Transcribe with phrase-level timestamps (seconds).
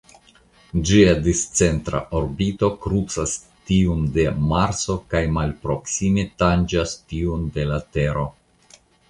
[0.91, 3.35] Ĝia discentra orbito krucas
[3.67, 8.27] tiun de Marso kaj malproksime tanĝas tiun de la Tero.